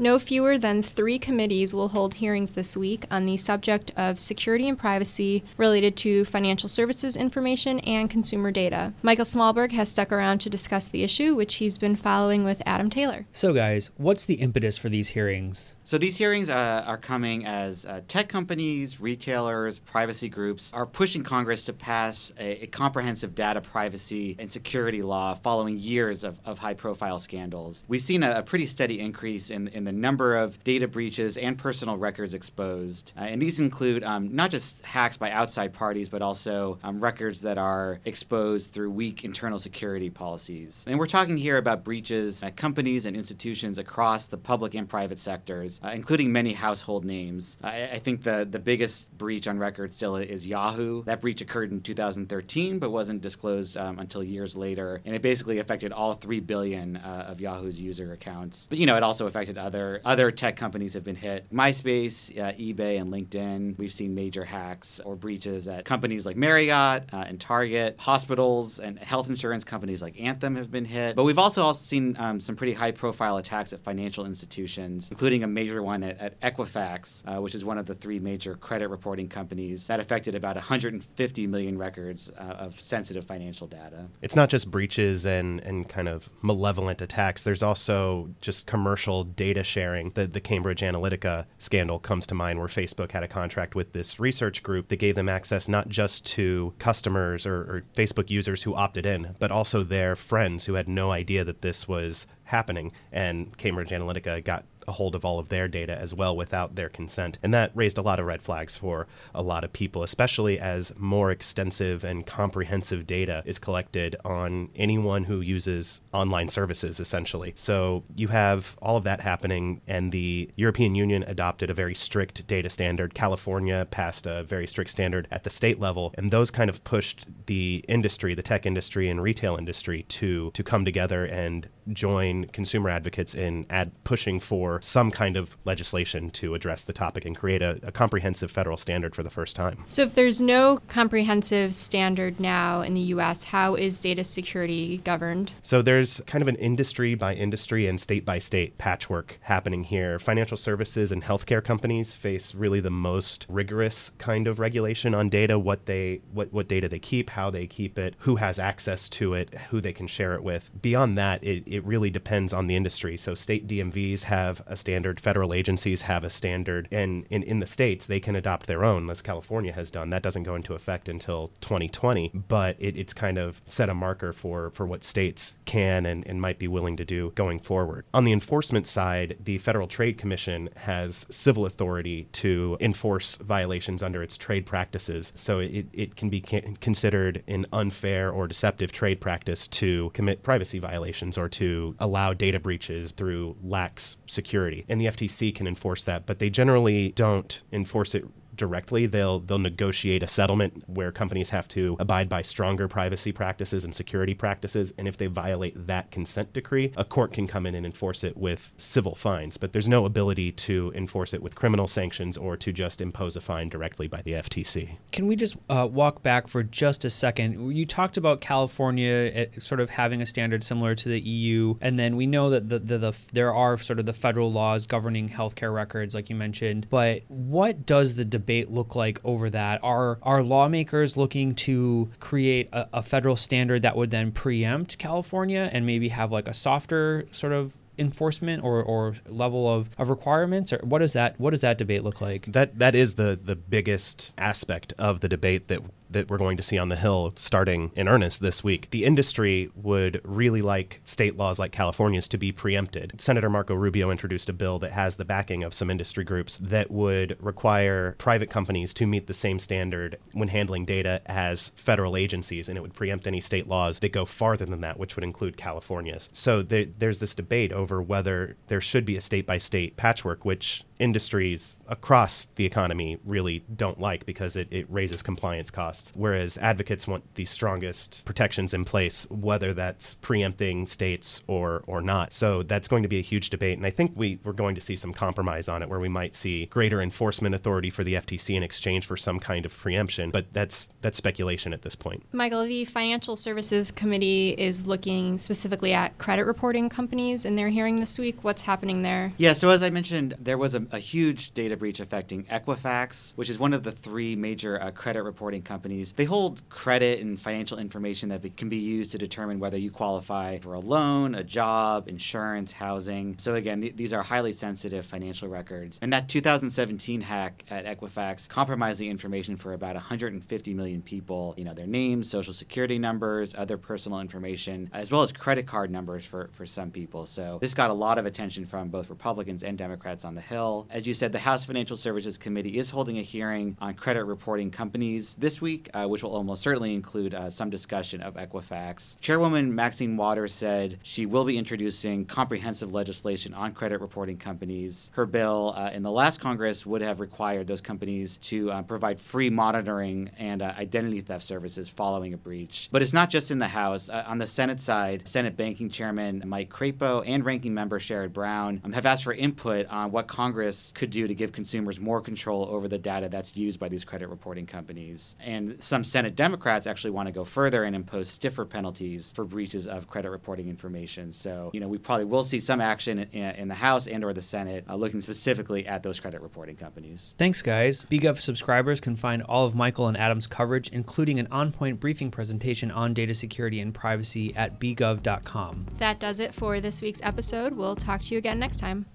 No 0.07 0.17
fewer 0.17 0.57
than 0.57 0.81
three 0.81 1.19
committees 1.19 1.73
will 1.73 1.89
hold 1.89 2.13
hearings 2.13 2.53
this 2.53 2.77
week 2.77 3.03
on 3.11 3.25
the 3.25 3.35
subject 3.35 3.91
of 3.97 4.17
security 4.17 4.69
and 4.69 4.79
privacy 4.79 5.43
related 5.57 5.97
to 5.97 6.23
financial 6.23 6.69
services 6.69 7.17
information 7.17 7.81
and 7.81 8.09
consumer 8.09 8.49
data. 8.49 8.93
Michael 9.01 9.25
Smallberg 9.25 9.73
has 9.73 9.89
stuck 9.89 10.13
around 10.13 10.39
to 10.39 10.49
discuss 10.49 10.87
the 10.87 11.03
issue, 11.03 11.35
which 11.35 11.55
he's 11.55 11.77
been 11.77 11.97
following 11.97 12.45
with 12.45 12.61
Adam 12.65 12.89
Taylor. 12.89 13.25
So, 13.33 13.51
guys, 13.51 13.91
what's 13.97 14.23
the 14.23 14.35
impetus 14.35 14.77
for 14.77 14.87
these 14.87 15.09
hearings? 15.09 15.75
So, 15.83 15.97
these 15.97 16.15
hearings 16.15 16.49
uh, 16.49 16.85
are 16.87 16.97
coming 16.97 17.45
as 17.45 17.85
uh, 17.85 17.99
tech 18.07 18.29
companies, 18.29 19.01
retailers, 19.01 19.77
privacy 19.77 20.29
groups 20.29 20.71
are 20.71 20.85
pushing 20.85 21.21
Congress 21.21 21.65
to 21.65 21.73
pass 21.73 22.31
a, 22.39 22.63
a 22.63 22.67
comprehensive 22.67 23.35
data 23.35 23.59
privacy 23.59 24.37
and 24.39 24.49
security 24.49 25.01
law 25.01 25.33
following 25.33 25.77
years 25.77 26.23
of, 26.23 26.39
of 26.45 26.59
high 26.59 26.75
profile 26.75 27.19
scandals. 27.19 27.83
We've 27.89 28.01
seen 28.01 28.23
a, 28.23 28.35
a 28.35 28.41
pretty 28.41 28.67
steady 28.67 29.01
increase 29.01 29.51
in, 29.51 29.67
in 29.67 29.83
the 29.83 29.96
number 29.97 30.35
of 30.35 30.63
data 30.63 30.87
breaches 30.87 31.37
and 31.37 31.57
personal 31.57 31.97
records 31.97 32.33
exposed. 32.33 33.13
Uh, 33.17 33.21
and 33.21 33.41
these 33.41 33.59
include 33.59 34.03
um, 34.03 34.35
not 34.35 34.51
just 34.51 34.85
hacks 34.85 35.17
by 35.17 35.31
outside 35.31 35.73
parties, 35.73 36.09
but 36.09 36.21
also 36.21 36.79
um, 36.83 36.99
records 36.99 37.41
that 37.41 37.57
are 37.57 37.99
exposed 38.05 38.73
through 38.73 38.91
weak 38.91 39.23
internal 39.23 39.57
security 39.57 40.09
policies. 40.09 40.85
And 40.87 40.99
we're 40.99 41.05
talking 41.05 41.37
here 41.37 41.57
about 41.57 41.83
breaches 41.83 42.43
at 42.43 42.55
companies 42.55 43.05
and 43.05 43.15
institutions 43.15 43.79
across 43.79 44.27
the 44.27 44.37
public 44.37 44.75
and 44.75 44.87
private 44.87 45.19
sectors, 45.19 45.81
uh, 45.83 45.89
including 45.93 46.31
many 46.31 46.53
household 46.53 47.05
names. 47.05 47.57
I, 47.63 47.83
I 47.93 47.99
think 47.99 48.23
the, 48.23 48.47
the 48.49 48.59
biggest 48.59 49.15
breach 49.17 49.47
on 49.47 49.59
record 49.59 49.93
still 49.93 50.15
is 50.15 50.45
Yahoo. 50.45 51.03
That 51.03 51.21
breach 51.21 51.41
occurred 51.41 51.71
in 51.71 51.81
2013, 51.81 52.79
but 52.79 52.91
wasn't 52.91 53.21
disclosed 53.21 53.77
um, 53.77 53.99
until 53.99 54.23
years 54.23 54.55
later. 54.55 55.01
And 55.05 55.15
it 55.15 55.21
basically 55.21 55.59
affected 55.59 55.91
all 55.91 56.13
3 56.13 56.39
billion 56.41 56.97
uh, 56.97 57.25
of 57.27 57.41
Yahoo's 57.41 57.81
user 57.81 58.13
accounts. 58.13 58.67
But, 58.67 58.77
you 58.77 58.85
know, 58.85 58.95
it 58.95 59.03
also 59.03 59.25
affected 59.25 59.57
other 59.57 59.86
other 60.05 60.17
other 60.17 60.31
tech 60.31 60.57
companies 60.57 60.95
have 60.95 61.03
been 61.03 61.15
hit. 61.15 61.45
MySpace, 61.53 62.35
uh, 62.37 62.51
eBay, 62.53 62.99
and 62.99 63.13
LinkedIn. 63.13 63.77
We've 63.77 63.91
seen 63.91 64.15
major 64.15 64.43
hacks 64.43 64.99
or 65.05 65.15
breaches 65.15 65.67
at 65.67 65.85
companies 65.85 66.25
like 66.25 66.35
Marriott 66.35 67.03
uh, 67.13 67.25
and 67.27 67.39
Target. 67.39 67.95
Hospitals 67.99 68.79
and 68.79 68.97
health 68.97 69.29
insurance 69.29 69.63
companies 69.63 70.01
like 70.01 70.19
Anthem 70.19 70.55
have 70.55 70.71
been 70.71 70.85
hit. 70.85 71.15
But 71.15 71.23
we've 71.23 71.37
also 71.37 71.61
also 71.61 71.79
seen 71.79 72.17
um, 72.19 72.39
some 72.39 72.55
pretty 72.55 72.73
high-profile 72.73 73.37
attacks 73.37 73.73
at 73.73 73.79
financial 73.79 74.25
institutions, 74.25 75.11
including 75.11 75.43
a 75.43 75.47
major 75.47 75.83
one 75.83 76.01
at, 76.03 76.19
at 76.19 76.41
Equifax, 76.41 77.23
uh, 77.27 77.39
which 77.39 77.53
is 77.53 77.63
one 77.63 77.77
of 77.77 77.85
the 77.85 77.93
three 77.93 78.19
major 78.19 78.55
credit 78.55 78.89
reporting 78.89 79.29
companies 79.29 79.85
that 79.85 79.99
affected 79.99 80.33
about 80.33 80.55
150 80.55 81.47
million 81.47 81.77
records 81.77 82.31
uh, 82.37 82.41
of 82.41 82.81
sensitive 82.81 83.23
financial 83.23 83.67
data. 83.67 84.07
It's 84.21 84.35
not 84.35 84.49
just 84.49 84.71
breaches 84.71 85.25
and, 85.25 85.61
and 85.61 85.87
kind 85.87 86.09
of 86.09 86.27
malevolent 86.41 87.01
attacks. 87.01 87.43
There's 87.43 87.63
also 87.63 88.29
just 88.41 88.65
commercial 88.65 89.23
data 89.23 89.63
sharing. 89.67 90.11
The, 90.11 90.27
the 90.27 90.39
Cambridge 90.39 90.81
Analytica 90.81 91.45
scandal 91.57 91.99
comes 91.99 92.25
to 92.27 92.35
mind, 92.35 92.59
where 92.59 92.67
Facebook 92.67 93.11
had 93.11 93.23
a 93.23 93.27
contract 93.27 93.75
with 93.75 93.93
this 93.93 94.19
research 94.19 94.63
group 94.63 94.87
that 94.87 94.97
gave 94.97 95.15
them 95.15 95.29
access 95.29 95.67
not 95.67 95.89
just 95.89 96.25
to 96.27 96.73
customers 96.79 97.45
or, 97.45 97.55
or 97.55 97.83
Facebook 97.93 98.29
users 98.29 98.63
who 98.63 98.73
opted 98.73 99.05
in, 99.05 99.35
but 99.39 99.51
also 99.51 99.83
their 99.83 100.15
friends 100.15 100.65
who 100.65 100.73
had 100.73 100.87
no 100.87 101.11
idea 101.11 101.43
that 101.43 101.61
this 101.61 101.87
was 101.87 102.25
happening. 102.45 102.91
And 103.11 103.55
Cambridge 103.57 103.89
Analytica 103.89 104.43
got 104.43 104.65
a 104.87 104.91
hold 104.93 105.15
of 105.15 105.25
all 105.25 105.39
of 105.39 105.49
their 105.49 105.67
data 105.67 105.97
as 105.97 106.13
well 106.13 106.35
without 106.35 106.75
their 106.75 106.89
consent. 106.89 107.37
And 107.43 107.53
that 107.53 107.71
raised 107.75 107.97
a 107.97 108.01
lot 108.01 108.19
of 108.19 108.25
red 108.25 108.41
flags 108.41 108.77
for 108.77 109.07
a 109.33 109.41
lot 109.41 109.63
of 109.63 109.73
people, 109.73 110.03
especially 110.03 110.59
as 110.59 110.97
more 110.97 111.31
extensive 111.31 112.03
and 112.03 112.25
comprehensive 112.25 113.05
data 113.05 113.43
is 113.45 113.59
collected 113.59 114.15
on 114.23 114.69
anyone 114.75 115.25
who 115.25 115.41
uses 115.41 116.01
online 116.13 116.47
services, 116.47 116.99
essentially. 116.99 117.53
So 117.55 118.03
you 118.15 118.29
have 118.29 118.77
all 118.81 118.97
of 118.97 119.03
that 119.03 119.21
happening, 119.21 119.81
and 119.87 120.11
the 120.11 120.49
European 120.55 120.95
Union 120.95 121.23
adopted 121.27 121.69
a 121.69 121.73
very 121.73 121.95
strict 121.95 122.47
data 122.47 122.69
standard. 122.69 123.13
California 123.13 123.87
passed 123.91 124.25
a 124.25 124.43
very 124.43 124.67
strict 124.67 124.89
standard 124.89 125.27
at 125.31 125.43
the 125.43 125.49
state 125.49 125.79
level, 125.79 126.13
and 126.17 126.31
those 126.31 126.51
kind 126.51 126.69
of 126.69 126.83
pushed 126.83 127.27
the 127.47 127.83
industry, 127.87 128.33
the 128.33 128.41
tech 128.41 128.65
industry 128.65 129.09
and 129.09 129.21
retail 129.21 129.57
industry 129.57 130.03
to 130.09 130.51
to 130.51 130.63
come 130.63 130.85
together 130.85 131.25
and 131.25 131.67
join 131.93 132.45
consumer 132.45 132.89
advocates 132.89 133.35
in 133.35 133.65
ad 133.69 133.91
pushing 134.03 134.39
for 134.39 134.76
some 134.81 135.11
kind 135.11 135.37
of 135.37 135.57
legislation 135.65 136.29
to 136.31 136.53
address 136.55 136.83
the 136.83 136.93
topic 136.93 137.25
and 137.25 137.35
create 137.35 137.61
a, 137.61 137.79
a, 137.83 137.91
comprehensive 137.91 138.51
federal 138.51 138.77
standard 138.77 139.15
for 139.15 139.23
the 139.23 139.29
first 139.29 139.55
time. 139.55 139.85
So, 139.89 140.03
if 140.03 140.13
there's 140.13 140.39
no 140.41 140.79
comprehensive 140.87 141.73
standard 141.73 142.39
now 142.39 142.81
in 142.81 142.93
the 142.93 143.01
US, 143.01 143.45
how 143.45 143.75
is 143.75 143.97
data 143.97 144.23
security 144.23 144.99
governed? 144.99 145.51
So, 145.61 145.81
there's 145.81 146.21
kind 146.27 146.41
of 146.41 146.47
an 146.47 146.55
industry 146.55 147.15
by 147.15 147.33
industry 147.33 147.87
and 147.87 147.99
state 147.99 148.25
by 148.25 148.39
state 148.39 148.77
patchwork 148.77 149.37
happening 149.41 149.83
here. 149.83 150.19
Financial 150.19 150.57
services 150.57 151.11
and 151.11 151.23
healthcare 151.23 151.63
companies 151.63 152.15
face 152.15 152.53
really 152.53 152.79
the 152.79 152.91
most 152.91 153.45
rigorous 153.49 154.11
kind 154.17 154.47
of 154.47 154.59
regulation 154.59 155.13
on 155.13 155.29
data, 155.29 155.57
what 155.57 155.85
they 155.85 156.21
what, 156.33 156.51
what 156.53 156.67
data 156.67 156.87
they 156.87 156.99
keep, 156.99 157.29
how 157.31 157.49
they 157.49 157.67
keep 157.67 157.97
it, 157.97 158.15
who 158.19 158.35
has 158.35 158.59
access 158.59 159.09
to 159.09 159.33
it, 159.33 159.53
who 159.69 159.81
they 159.81 159.93
can 159.93 160.07
share 160.07 160.35
it 160.35 160.43
with. 160.43 160.69
Beyond 160.81 161.17
that, 161.17 161.43
it, 161.43 161.63
it 161.67 161.83
really 161.85 162.09
depends 162.09 162.53
on 162.53 162.67
the 162.67 162.75
industry. 162.75 163.17
So 163.17 163.33
state 163.33 163.67
DMVs 163.67 164.23
have 164.23 164.61
a 164.69 164.77
standard, 164.77 165.19
federal 165.19 165.53
agencies 165.53 166.03
have 166.03 166.23
a 166.23 166.29
standard, 166.29 166.87
and 166.91 167.25
in, 167.29 167.43
in 167.43 167.59
the 167.59 167.67
states, 167.67 168.07
they 168.07 168.19
can 168.19 168.35
adopt 168.35 168.67
their 168.67 168.83
own, 168.83 169.09
as 169.09 169.21
California 169.21 169.71
has 169.73 169.91
done. 169.91 170.09
That 170.09 170.23
doesn't 170.23 170.43
go 170.43 170.55
into 170.55 170.73
effect 170.73 171.09
until 171.09 171.51
2020, 171.61 172.31
but 172.47 172.75
it, 172.79 172.97
it's 172.97 173.13
kind 173.13 173.37
of 173.37 173.61
set 173.65 173.89
a 173.89 173.93
marker 173.93 174.33
for, 174.33 174.71
for 174.71 174.85
what 174.85 175.03
states 175.03 175.55
can 175.65 176.05
and, 176.05 176.25
and 176.27 176.41
might 176.41 176.59
be 176.59 176.67
willing 176.67 176.97
to 176.97 177.05
do 177.05 177.31
going 177.35 177.59
forward. 177.59 178.05
On 178.13 178.23
the 178.23 178.33
enforcement 178.33 178.87
side, 178.87 179.37
the 179.43 179.57
Federal 179.57 179.87
Trade 179.87 180.17
Commission 180.17 180.69
has 180.77 181.25
civil 181.29 181.65
authority 181.65 182.27
to 182.33 182.77
enforce 182.79 183.37
violations 183.37 184.03
under 184.03 184.21
its 184.23 184.37
trade 184.37 184.65
practices. 184.65 185.31
So 185.35 185.59
it, 185.59 185.87
it 185.93 186.15
can 186.15 186.29
be 186.29 186.41
considered 186.41 187.43
an 187.47 187.65
unfair 187.71 188.31
or 188.31 188.47
deceptive 188.47 188.91
trade 188.91 189.21
practice 189.21 189.67
to 189.67 190.11
commit 190.13 190.43
privacy 190.43 190.79
violations 190.79 191.37
or 191.37 191.49
to 191.49 191.95
allow 191.99 192.33
data 192.33 192.59
breaches 192.59 193.11
through 193.11 193.55
lax 193.63 194.17
security. 194.27 194.56
And 194.89 194.99
the 194.99 195.05
FTC 195.05 195.53
can 195.53 195.67
enforce 195.67 196.03
that, 196.05 196.25
but 196.25 196.39
they 196.39 196.49
generally 196.49 197.11
don't 197.11 197.61
enforce 197.71 198.15
it 198.15 198.25
directly. 198.57 199.05
They'll 199.05 199.39
they'll 199.39 199.59
negotiate 199.59 200.23
a 200.23 200.27
settlement 200.27 200.83
where 200.87 201.11
companies 201.11 201.49
have 201.49 201.67
to 201.69 201.95
abide 201.99 202.29
by 202.29 202.41
stronger 202.41 202.87
privacy 202.87 203.31
practices 203.31 203.85
and 203.85 203.95
security 203.95 204.33
practices. 204.33 204.93
And 204.97 205.07
if 205.07 205.17
they 205.17 205.27
violate 205.27 205.87
that 205.87 206.11
consent 206.11 206.53
decree, 206.53 206.91
a 206.97 207.05
court 207.05 207.31
can 207.31 207.47
come 207.47 207.65
in 207.65 207.75
and 207.75 207.85
enforce 207.85 208.23
it 208.23 208.35
with 208.37 208.73
civil 208.77 209.15
fines. 209.15 209.57
But 209.57 209.73
there's 209.73 209.87
no 209.87 210.05
ability 210.05 210.51
to 210.53 210.91
enforce 210.95 211.33
it 211.33 211.41
with 211.41 211.55
criminal 211.55 211.87
sanctions 211.87 212.37
or 212.37 212.57
to 212.57 212.73
just 212.73 213.01
impose 213.01 213.35
a 213.35 213.41
fine 213.41 213.69
directly 213.69 214.07
by 214.07 214.21
the 214.21 214.33
FTC. 214.33 214.97
Can 215.11 215.27
we 215.27 215.35
just 215.35 215.57
uh, 215.69 215.87
walk 215.89 216.23
back 216.23 216.47
for 216.47 216.63
just 216.63 217.05
a 217.05 217.09
second? 217.09 217.75
You 217.75 217.85
talked 217.85 218.17
about 218.17 218.41
California 218.41 219.31
eh, 219.33 219.45
sort 219.59 219.79
of 219.79 219.89
having 219.89 220.21
a 220.21 220.25
standard 220.25 220.63
similar 220.63 220.95
to 220.95 221.09
the 221.09 221.19
EU, 221.19 221.75
and 221.81 221.99
then 221.99 222.15
we 222.15 222.25
know 222.25 222.49
that 222.49 222.69
the, 222.69 222.79
the, 222.79 222.97
the 222.97 223.25
there 223.33 223.53
are 223.53 223.77
sort 223.77 223.99
of 223.99 224.05
the 224.05 224.13
federal 224.13 224.51
laws 224.51 224.85
governing 224.85 225.29
healthcare 225.29 225.73
records, 225.73 226.15
like 226.15 226.29
you 226.29 226.35
mentioned. 226.35 226.87
But 226.89 227.23
what 227.27 227.85
does 227.85 228.15
the 228.15 228.25
debate 228.25 228.46
look 228.47 228.95
like 228.95 229.19
over 229.23 229.49
that? 229.49 229.83
Are 229.83 230.17
are 230.21 230.43
lawmakers 230.43 231.17
looking 231.17 231.55
to 231.55 232.09
create 232.19 232.69
a, 232.73 232.87
a 232.93 233.03
federal 233.03 233.35
standard 233.35 233.81
that 233.83 233.95
would 233.95 234.11
then 234.11 234.31
preempt 234.31 234.97
California 234.97 235.69
and 235.71 235.85
maybe 235.85 236.09
have 236.09 236.31
like 236.31 236.47
a 236.47 236.53
softer 236.53 237.27
sort 237.31 237.53
of 237.53 237.75
enforcement 237.99 238.63
or, 238.63 238.81
or 238.83 239.15
level 239.27 239.73
of, 239.73 239.89
of 239.97 240.09
requirements 240.09 240.71
or 240.71 240.79
what 240.83 240.99
does 240.99 241.13
that 241.13 241.39
what 241.39 241.49
does 241.49 241.61
that 241.61 241.77
debate 241.77 242.03
look 242.03 242.21
like 242.21 242.45
that 242.51 242.77
that 242.77 242.93
is 242.93 243.15
the 243.15 243.39
the 243.43 243.55
biggest 243.55 244.31
aspect 244.37 244.93
of 244.99 245.19
the 245.21 245.27
debate 245.27 245.67
that 245.67 245.81
that 246.09 246.29
we're 246.29 246.37
going 246.37 246.57
to 246.57 246.63
see 246.63 246.77
on 246.77 246.89
the 246.89 246.95
Hill 246.95 247.33
starting 247.35 247.91
in 247.95 248.07
earnest 248.07 248.41
this 248.41 248.63
week. 248.63 248.89
The 248.91 249.05
industry 249.05 249.69
would 249.75 250.21
really 250.23 250.61
like 250.61 251.01
state 251.03 251.37
laws 251.37 251.59
like 251.59 251.71
California's 251.71 252.27
to 252.29 252.37
be 252.37 252.51
preempted. 252.51 253.19
Senator 253.19 253.49
Marco 253.49 253.75
Rubio 253.75 254.11
introduced 254.11 254.49
a 254.49 254.53
bill 254.53 254.79
that 254.79 254.91
has 254.91 255.15
the 255.15 255.25
backing 255.25 255.63
of 255.63 255.73
some 255.73 255.89
industry 255.89 256.23
groups 256.23 256.57
that 256.57 256.91
would 256.91 257.37
require 257.39 258.15
private 258.17 258.49
companies 258.49 258.93
to 258.95 259.07
meet 259.07 259.27
the 259.27 259.33
same 259.33 259.59
standard 259.59 260.17
when 260.33 260.47
handling 260.47 260.85
data 260.85 261.21
as 261.25 261.69
federal 261.75 262.17
agencies, 262.17 262.69
and 262.69 262.77
it 262.77 262.81
would 262.81 262.93
preempt 262.93 263.27
any 263.27 263.41
state 263.41 263.67
laws 263.67 263.99
that 263.99 264.11
go 264.11 264.25
farther 264.25 264.65
than 264.65 264.81
that, 264.81 264.97
which 264.97 265.15
would 265.15 265.23
include 265.23 265.57
California's. 265.57 266.29
So 266.33 266.61
there, 266.61 266.85
there's 266.85 267.19
this 267.19 267.35
debate 267.35 267.71
over 267.71 268.01
whether 268.01 268.55
there 268.67 268.81
should 268.81 269.05
be 269.05 269.17
a 269.17 269.21
state 269.21 269.45
by 269.45 269.57
state 269.57 269.97
patchwork, 269.97 270.45
which 270.45 270.83
industries 270.99 271.77
across 271.87 272.45
the 272.55 272.65
economy 272.65 273.17
really 273.25 273.63
don't 273.75 273.99
like 273.99 274.25
because 274.25 274.55
it, 274.55 274.67
it 274.71 274.85
raises 274.89 275.21
compliance 275.21 275.71
costs. 275.71 276.11
Whereas 276.15 276.57
advocates 276.57 277.07
want 277.07 277.35
the 277.35 277.45
strongest 277.45 278.25
protections 278.25 278.73
in 278.73 278.85
place, 278.85 279.27
whether 279.29 279.73
that's 279.73 280.15
preempting 280.15 280.87
states 280.87 281.43
or 281.47 281.83
or 281.87 282.01
not. 282.01 282.33
So 282.33 282.63
that's 282.63 282.87
going 282.87 283.03
to 283.03 283.09
be 283.09 283.19
a 283.19 283.21
huge 283.21 283.49
debate. 283.49 283.77
And 283.77 283.85
I 283.85 283.89
think 283.89 284.13
we, 284.15 284.39
we're 284.43 284.53
going 284.53 284.75
to 284.75 284.81
see 284.81 284.95
some 284.95 285.13
compromise 285.13 285.67
on 285.67 285.81
it 285.81 285.89
where 285.89 285.99
we 285.99 286.09
might 286.09 286.35
see 286.35 286.65
greater 286.67 287.01
enforcement 287.01 287.55
authority 287.55 287.89
for 287.89 288.03
the 288.03 288.15
FTC 288.15 288.55
in 288.55 288.63
exchange 288.63 289.05
for 289.05 289.17
some 289.17 289.39
kind 289.39 289.65
of 289.65 289.77
preemption. 289.77 290.31
But 290.31 290.53
that's 290.53 290.89
that's 291.01 291.17
speculation 291.17 291.73
at 291.73 291.81
this 291.81 291.95
point. 291.95 292.23
Michael, 292.33 292.65
the 292.65 292.85
Financial 292.85 293.35
Services 293.35 293.91
Committee 293.91 294.55
is 294.57 294.85
looking 294.85 295.37
specifically 295.37 295.93
at 295.93 296.17
credit 296.17 296.45
reporting 296.45 296.89
companies 296.89 297.45
in 297.45 297.55
their 297.55 297.69
hearing 297.69 297.99
this 297.99 298.17
week. 298.19 298.43
What's 298.43 298.61
happening 298.61 299.01
there? 299.01 299.33
Yeah, 299.37 299.53
so 299.53 299.69
as 299.69 299.83
I 299.83 299.89
mentioned, 299.89 300.35
there 300.39 300.57
was 300.57 300.75
a 300.75 300.86
a 300.91 300.99
huge 300.99 301.53
data 301.53 301.77
breach 301.77 301.99
affecting 301.99 302.43
Equifax, 302.45 303.35
which 303.35 303.49
is 303.49 303.59
one 303.59 303.73
of 303.73 303.83
the 303.83 303.91
three 303.91 304.35
major 304.35 304.81
uh, 304.81 304.91
credit 304.91 305.23
reporting 305.23 305.61
companies. 305.61 306.13
They 306.13 306.25
hold 306.25 306.67
credit 306.69 307.19
and 307.19 307.39
financial 307.39 307.77
information 307.77 308.29
that 308.29 308.57
can 308.57 308.69
be 308.69 308.77
used 308.77 309.11
to 309.11 309.17
determine 309.17 309.59
whether 309.59 309.77
you 309.77 309.91
qualify 309.91 310.57
for 310.59 310.73
a 310.73 310.79
loan, 310.79 311.35
a 311.35 311.43
job, 311.43 312.07
insurance, 312.07 312.71
housing. 312.71 313.37
So, 313.37 313.55
again, 313.55 313.81
th- 313.81 313.95
these 313.95 314.13
are 314.13 314.23
highly 314.23 314.53
sensitive 314.53 315.05
financial 315.05 315.47
records. 315.47 315.99
And 316.01 316.13
that 316.13 316.29
2017 316.29 317.21
hack 317.21 317.63
at 317.69 317.85
Equifax 317.85 318.47
compromised 318.47 318.99
the 318.99 319.09
information 319.09 319.55
for 319.55 319.73
about 319.73 319.95
150 319.95 320.73
million 320.73 321.01
people, 321.01 321.53
you 321.57 321.63
know, 321.63 321.73
their 321.73 321.87
names, 321.87 322.29
social 322.29 322.53
security 322.53 322.99
numbers, 322.99 323.55
other 323.57 323.77
personal 323.77 324.19
information, 324.19 324.89
as 324.93 325.11
well 325.11 325.21
as 325.21 325.31
credit 325.31 325.67
card 325.67 325.91
numbers 325.91 326.25
for, 326.25 326.49
for 326.53 326.65
some 326.65 326.91
people. 326.91 327.25
So, 327.25 327.57
this 327.61 327.73
got 327.73 327.89
a 327.89 327.93
lot 327.93 328.17
of 328.17 328.25
attention 328.25 328.65
from 328.65 328.89
both 328.89 329.09
Republicans 329.09 329.63
and 329.63 329.77
Democrats 329.77 330.25
on 330.25 330.35
the 330.35 330.41
Hill. 330.41 330.76
As 330.89 331.07
you 331.07 331.13
said, 331.13 331.31
the 331.31 331.39
House 331.39 331.65
Financial 331.65 331.97
Services 331.97 332.37
Committee 332.37 332.77
is 332.77 332.89
holding 332.89 333.17
a 333.17 333.21
hearing 333.21 333.75
on 333.81 333.93
credit 333.95 334.25
reporting 334.25 334.69
companies 334.69 335.35
this 335.35 335.61
week 335.61 335.89
uh, 335.93 336.05
which 336.05 336.23
will 336.23 336.31
almost 336.31 336.61
certainly 336.61 336.93
include 336.93 337.33
uh, 337.33 337.49
some 337.49 337.69
discussion 337.69 338.21
of 338.21 338.35
Equifax. 338.35 339.19
Chairwoman 339.19 339.73
Maxine 339.73 340.17
Waters 340.17 340.53
said 340.53 340.99
she 341.03 341.25
will 341.25 341.45
be 341.45 341.57
introducing 341.57 342.25
comprehensive 342.25 342.93
legislation 342.93 343.53
on 343.53 343.73
credit 343.73 344.01
reporting 344.01 344.37
companies. 344.37 345.11
Her 345.13 345.25
bill 345.25 345.73
uh, 345.75 345.91
in 345.93 346.03
the 346.03 346.11
last 346.11 346.39
Congress 346.39 346.85
would 346.85 347.01
have 347.01 347.19
required 347.19 347.67
those 347.67 347.81
companies 347.81 348.37
to 348.37 348.71
uh, 348.71 348.81
provide 348.83 349.19
free 349.19 349.49
monitoring 349.49 350.29
and 350.37 350.61
uh, 350.61 350.73
identity 350.77 351.21
theft 351.21 351.43
services 351.43 351.89
following 351.89 352.33
a 352.33 352.37
breach. 352.37 352.89
But 352.91 353.01
it's 353.01 353.13
not 353.13 353.29
just 353.29 353.51
in 353.51 353.59
the 353.59 353.67
House. 353.67 354.09
Uh, 354.09 354.23
on 354.27 354.37
the 354.37 354.47
Senate 354.47 354.81
side, 354.81 355.27
Senate 355.27 355.57
Banking 355.57 355.89
Chairman 355.89 356.43
Mike 356.45 356.69
Crapo 356.69 357.23
and 357.25 357.45
Ranking 357.45 357.73
Member 357.73 357.99
Sherrod 357.99 358.33
Brown 358.33 358.81
um, 358.83 358.93
have 358.93 359.05
asked 359.05 359.23
for 359.23 359.33
input 359.33 359.87
on 359.87 360.11
what 360.11 360.27
Congress 360.67 360.91
could 360.91 361.09
do 361.11 361.27
to 361.27 361.33
give 361.33 361.53
consumers 361.53 361.97
more 361.97 362.19
control 362.19 362.67
over 362.69 362.89
the 362.89 362.97
data 362.97 363.29
that's 363.29 363.55
used 363.55 363.79
by 363.79 363.87
these 363.87 364.03
credit 364.03 364.27
reporting 364.27 364.65
companies. 364.65 365.37
And 365.39 365.81
some 365.81 366.03
Senate 366.03 366.35
Democrats 366.35 366.85
actually 366.85 367.11
want 367.11 367.27
to 367.27 367.31
go 367.31 367.45
further 367.45 367.85
and 367.85 367.95
impose 367.95 368.27
stiffer 368.27 368.65
penalties 368.65 369.31
for 369.31 369.45
breaches 369.45 369.87
of 369.87 370.09
credit 370.09 370.29
reporting 370.29 370.67
information. 370.67 371.31
So, 371.31 371.71
you 371.73 371.79
know, 371.79 371.87
we 371.87 371.97
probably 371.97 372.25
will 372.25 372.43
see 372.43 372.59
some 372.59 372.81
action 372.81 373.19
in, 373.19 373.55
in 373.55 373.67
the 373.69 373.75
House 373.75 374.07
and 374.07 374.25
or 374.25 374.33
the 374.33 374.41
Senate 374.41 374.83
uh, 374.89 374.95
looking 374.95 375.21
specifically 375.21 375.87
at 375.87 376.03
those 376.03 376.19
credit 376.19 376.41
reporting 376.41 376.75
companies. 376.75 377.33
Thanks, 377.37 377.61
guys. 377.61 378.05
BGov 378.05 378.37
subscribers 378.37 378.99
can 378.99 379.15
find 379.15 379.43
all 379.43 379.65
of 379.65 379.73
Michael 379.73 380.07
and 380.09 380.17
Adam's 380.17 380.47
coverage, 380.47 380.89
including 380.89 381.39
an 381.39 381.47
on-point 381.49 382.01
briefing 382.01 382.29
presentation 382.29 382.91
on 382.91 383.13
data 383.13 383.33
security 383.33 383.79
and 383.79 383.93
privacy 383.93 384.53
at 384.57 384.81
bgov.com. 384.81 385.85
That 385.97 386.19
does 386.19 386.41
it 386.41 386.53
for 386.53 386.81
this 386.81 387.01
week's 387.01 387.21
episode. 387.23 387.71
We'll 387.71 387.95
talk 387.95 388.19
to 388.19 388.33
you 388.33 388.37
again 388.37 388.59
next 388.59 388.79
time. 388.79 389.05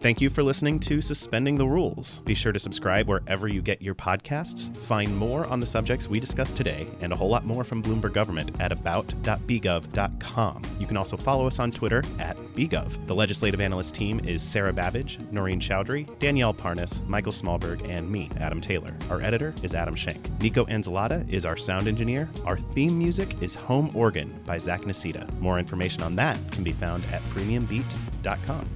Thank 0.00 0.20
you 0.20 0.30
for 0.30 0.44
listening 0.44 0.78
to 0.80 1.00
Suspending 1.00 1.58
the 1.58 1.66
Rules. 1.66 2.20
Be 2.20 2.34
sure 2.34 2.52
to 2.52 2.58
subscribe 2.60 3.08
wherever 3.08 3.48
you 3.48 3.60
get 3.60 3.82
your 3.82 3.96
podcasts. 3.96 4.72
Find 4.76 5.16
more 5.16 5.44
on 5.46 5.58
the 5.58 5.66
subjects 5.66 6.06
we 6.06 6.20
discussed 6.20 6.54
today 6.54 6.86
and 7.00 7.12
a 7.12 7.16
whole 7.16 7.28
lot 7.28 7.44
more 7.44 7.64
from 7.64 7.82
Bloomberg 7.82 8.12
Government 8.12 8.52
at 8.60 8.70
about.bgov.com. 8.70 10.62
You 10.78 10.86
can 10.86 10.96
also 10.96 11.16
follow 11.16 11.48
us 11.48 11.58
on 11.58 11.72
Twitter 11.72 12.04
at 12.20 12.36
bgov. 12.54 13.08
The 13.08 13.14
legislative 13.14 13.60
analyst 13.60 13.96
team 13.96 14.20
is 14.20 14.40
Sarah 14.40 14.72
Babbage, 14.72 15.18
Noreen 15.32 15.58
Chowdhury, 15.58 16.16
Danielle 16.20 16.54
Parnas, 16.54 17.04
Michael 17.08 17.32
Smallberg, 17.32 17.88
and 17.88 18.08
me, 18.08 18.30
Adam 18.38 18.60
Taylor. 18.60 18.94
Our 19.10 19.20
editor 19.20 19.52
is 19.64 19.74
Adam 19.74 19.96
Schank. 19.96 20.30
Nico 20.40 20.64
Anzalata 20.66 21.28
is 21.28 21.44
our 21.44 21.56
sound 21.56 21.88
engineer. 21.88 22.30
Our 22.44 22.56
theme 22.56 22.96
music 22.96 23.42
is 23.42 23.56
Home 23.56 23.90
Organ 23.94 24.40
by 24.46 24.58
Zach 24.58 24.82
Nasita. 24.82 25.28
More 25.40 25.58
information 25.58 26.04
on 26.04 26.14
that 26.16 26.38
can 26.52 26.62
be 26.62 26.70
found 26.72 27.04
at 27.06 27.20
premiumbeat.com. 27.30 28.68